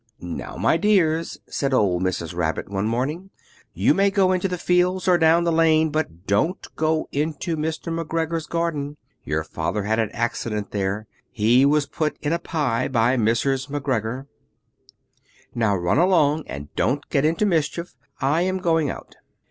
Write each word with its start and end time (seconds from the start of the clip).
'Now 0.19 0.55
my 0.55 0.77
dears,' 0.77 1.37
said 1.47 1.75
old 1.75 2.01
Mrs. 2.01 2.33
Rabbit 2.33 2.69
one 2.71 2.87
morning, 2.87 3.29
'you 3.71 3.93
may 3.93 4.09
go 4.09 4.31
into 4.31 4.47
the 4.47 4.57
fields 4.57 5.07
or 5.07 5.15
down 5.19 5.43
the 5.43 5.51
lane, 5.51 5.91
but 5.91 6.25
don't 6.25 6.67
go 6.75 7.07
into 7.11 7.55
Mr. 7.55 7.93
McGregor's 7.93 8.47
garden: 8.47 8.97
your 9.23 9.43
Father 9.43 9.83
had 9.83 9.99
an 9.99 10.09
accident 10.09 10.71
there; 10.71 11.05
he 11.29 11.67
was 11.67 11.85
put 11.85 12.17
in 12.19 12.33
a 12.33 12.39
pie 12.39 12.87
by 12.87 13.15
Mrs. 13.15 13.67
McGregor.' 13.69 14.25
'Now 15.53 15.75
run 15.75 15.99
along, 15.99 16.45
and 16.47 16.73
don't 16.75 17.07
get 17.11 17.23
into 17.23 17.45
mischief. 17.45 17.93
I 18.19 18.41
am 18.41 18.57
going 18.57 18.89
out.' 18.89 19.17